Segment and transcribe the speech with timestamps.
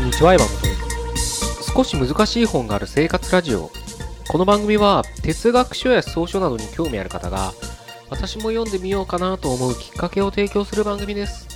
[0.00, 1.72] こんにちは、エヴァ本です。
[1.74, 3.70] 少し難しい本がある生活ラジオ。
[4.28, 7.52] この番組は、哲学書や思想書などに興味ある方が、
[8.08, 11.46] 私も読んでみようかなと思うきっかけを提供する番組です。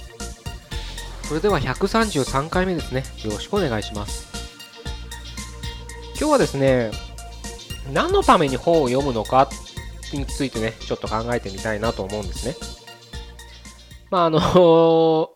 [1.22, 3.04] それでは133回目ですね。
[3.24, 4.28] よろしくお願いします。
[6.18, 6.90] 今日はですね、
[7.94, 9.48] 何のために本を読むのか
[10.12, 12.56] についてね、ちょっと考えてみたいなと思うんですね。
[14.10, 15.34] まあ、あの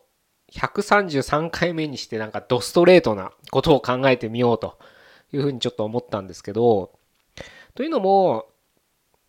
[0.52, 4.78] 133回目にしてなんかドストレートなことを考えてみようと
[5.32, 6.92] いうふうにちょっと思ったんですけど、
[7.74, 8.46] というのも、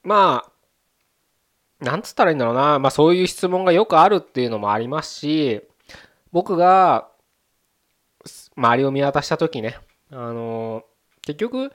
[0.04, 5.62] まあ、なんつったらいいんだろうな、まあそういう質問がよくあるっていうのもありますし、
[6.32, 7.09] 僕が
[8.56, 9.78] 周りを見渡した時ね、
[10.11, 10.83] あの、
[11.22, 11.72] 結局、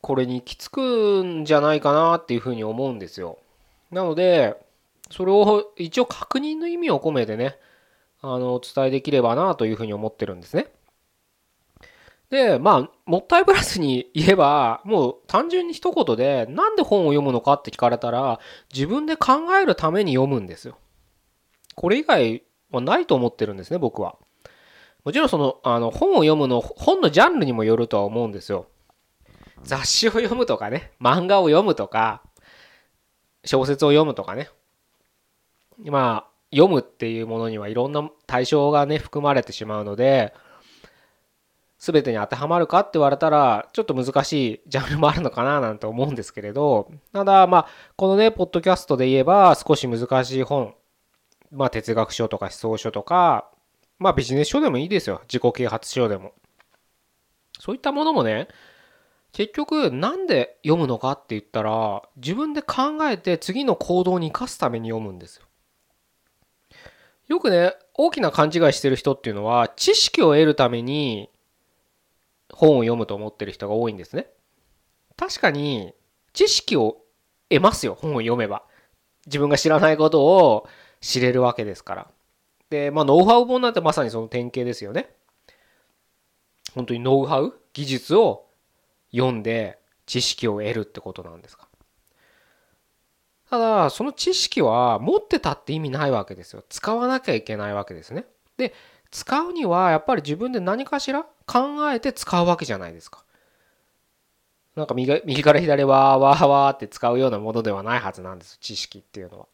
[0.00, 3.38] これに行き着くんじゃないかなっていうふうに思うんですよ。
[3.90, 4.56] なので、
[5.10, 7.58] それを一応確認の意味を込めてね、
[8.20, 10.68] あの、お伝えできればなというふうに思ってるんですね。
[12.30, 18.38] で、まあ、もったいぶらずに言えば、もう単純に一言で、なんで本を読むのかって聞かれたら、
[18.72, 20.78] 自分で考えるために読むんですよ。
[21.74, 24.16] これ以外はないと思ってるんですね、僕は。
[25.04, 28.66] もちろんその、あの、本を読むの、本のジャンルにもよるとは思うんですよ。
[29.62, 32.22] 雑誌を読むとかね、漫画を読むとか、
[33.44, 34.50] 小説を読むとかね。
[35.84, 40.34] まあ、読むっていうものにはいろんな対象がね、含まれてしまうので、
[41.78, 50.74] 全てに当てはまるかって言われたら、ちょっと難しいジャンルもあるのかななんて思うんですけれど、ただ、まあ、このね、ポッドキャストで言えば、少し難しい本、
[51.52, 53.50] まあ、哲学書とか思想書とか、
[53.98, 55.20] まあ、ビジネス書でもいいですよ。
[55.28, 56.32] 自己啓発書でも。
[57.60, 58.48] そういったものもね、
[59.32, 65.47] 結局なんで読むのかって言ったら自分で考えて次の行動に生かすために読むんですよ。
[67.28, 71.30] よくね大きな勘違いしてる人っていうのは知識を得るために
[72.52, 74.26] 本を読むと思ってる人が多いんですね。
[75.16, 75.94] 確かに
[76.32, 77.02] 知識を
[77.50, 78.62] 得ますよ本を読めば。
[79.26, 80.66] 自分が知らないことを
[81.00, 82.10] 知れるわけですから。
[82.70, 85.10] でまあノウハウ本なんてまさにその典型ですよね。
[86.74, 88.46] 本当にノウハウ技術を
[89.10, 91.67] 読んで知識を得るってことなんですか。
[93.50, 96.62] ただ、その知識は持ってたって意味ないわけですよ。
[96.68, 98.26] 使わなきゃいけないわけですね。
[98.58, 98.74] で、
[99.10, 103.24] 使うにはやっぱり自分で何かしら考えて使うわけじゃないですか。
[104.76, 108.58] なんか右右から左わーわーわーって使うようなものではないはずなんです。
[108.58, 109.46] 知識っていうのは。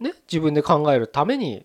[0.00, 1.64] ね、自分で考えるために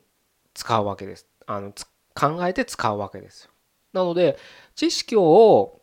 [0.54, 1.28] 使うわけです。
[1.48, 1.74] あの
[2.16, 3.52] 考えて使うわけですよ。
[3.94, 4.38] なので、
[4.76, 5.82] 知識を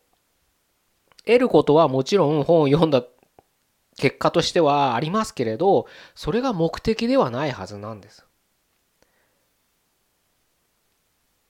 [1.27, 3.05] 得ることはもちろん本を読んだ
[4.01, 8.25] 結果としてはありますけれど、それが目的ではないはずなんです。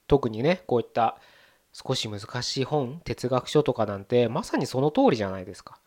[0.09, 1.19] 特にね、こういった
[1.73, 5.79] 少し難しい本、哲学書とかなんてまさにその通りじゃないですか。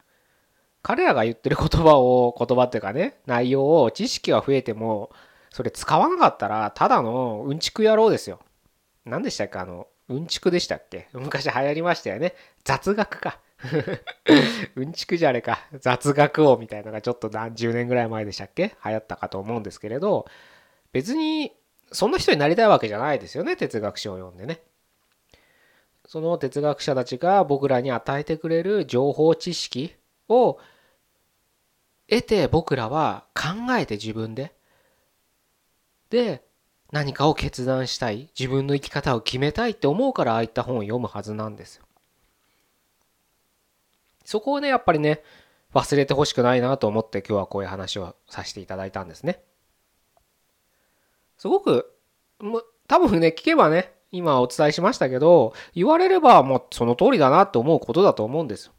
[0.82, 5.12] 彼らが言ってる言葉を、言葉っていうかね、内容を知識が増えても、
[5.52, 8.40] それ使わなかったらただのうんちく野郎ですよ。
[9.06, 11.10] 何でしたっけあの、うんちくでしたっけ？
[11.14, 12.36] 昔流行りましたよね。
[12.64, 13.40] 雑学か。
[14.76, 15.60] うんちくじゃあれか。
[15.80, 18.76] 雑学王みたいなのがちょっと何十年ぐらい前でしたっけ？
[18.86, 20.26] 流行ったかと思うんですけれど、
[20.92, 21.54] 別に
[21.92, 23.56] そんな人になりたいわけじゃないですよね。
[23.56, 24.62] 哲学書を読んでね。
[26.06, 29.96] その哲学者たちが僕らに与えてくれる情報知識
[30.28, 30.60] を
[32.10, 34.54] 得て僕らは考えて自分で。
[36.10, 36.44] で、
[36.92, 41.86] 何かを決断したい自分の生き方を決めたいって思うからああいった本を読むはずなんですよ。
[44.24, 45.22] そこをねやっぱりね
[45.74, 49.42] 忘れてほしくないなと思って今日はこういう話をさせていただいたんですね。
[51.38, 51.94] すごく
[52.88, 58.74] 多分ね聞けばね今お伝えしましたけど言われればもうその通りだなって思うことだと思うんですよ。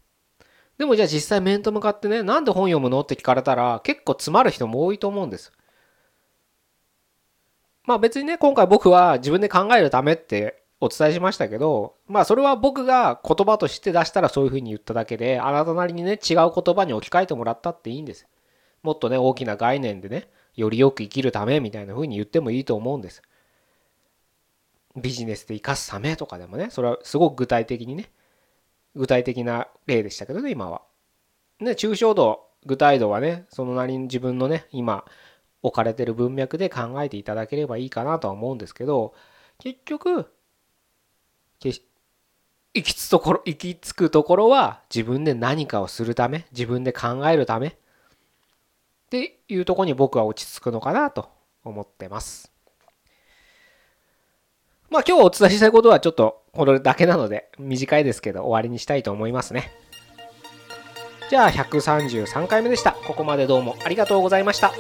[0.79, 5.53] でもじゃあ実際面と向かってねなんで本読むのって聞かれたら結構詰まる人も多いと思うんです。
[7.85, 18.27] まあ別にね、今回僕は自分で考えるためってお伝えしましたけど、まあそれは僕が言葉として出したらそういうふうに言っただけで、あなたなりにね、違う言葉に置き換えてもらったっていいんです。
[18.83, 23.23] もっとね、大きな概念でね、よりよく生きるためみたいな風に言ってもいいと思うんです。
[24.97, 28.11] ビジネスで生かすためとかでもね、それはすごく具体的にね、
[28.95, 30.83] 具体的な例でしたけどね、今は。
[31.61, 35.05] ね、抽象度、具体度はね、そのなりに自分のね、今、
[35.65, 39.15] 置かれてる文脈で考えていただければいいかなとは思うんですけど
[39.59, 40.31] 結局
[41.73, 47.73] 行き着くところ行き着くところは自分で何かをするため自分で考えるためっ
[49.11, 51.29] ていうとこに僕は落ち着くのかなと
[51.65, 52.51] 思ってます。
[54.91, 59.73] まあ今日お伝えしたいことはちょっとこれだけなので短いですけど終わりにしたいと思いますね。
[61.31, 62.93] じゃあ133回目でした。
[62.93, 64.73] ここまでどうもありがとうございました。